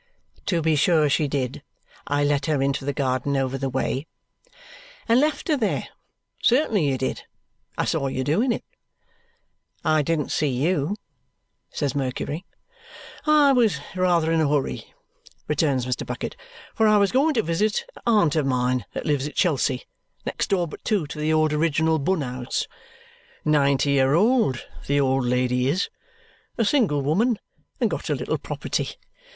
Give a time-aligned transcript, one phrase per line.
[0.47, 1.61] "To be sure she did!
[2.07, 4.07] I let her into the garden over the way."
[5.07, 5.89] "And left her there.
[6.41, 7.25] Certainly you did.
[7.77, 8.63] I saw you doing it."
[9.85, 10.95] "I didn't see YOU,"
[11.69, 12.47] says Mercury.
[13.27, 14.91] "I was rather in a hurry,"
[15.47, 16.03] returns Mr.
[16.03, 16.35] Bucket,
[16.73, 19.83] "for I was going to visit a aunt of mine that lives at Chelsea
[20.25, 22.65] next door but two to the old original Bun House
[23.45, 25.89] ninety year old the old lady is,
[26.57, 27.37] a single woman,
[27.79, 28.95] and got a little property.